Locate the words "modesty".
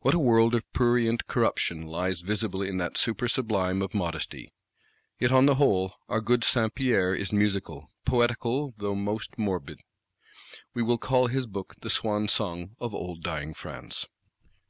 3.94-4.52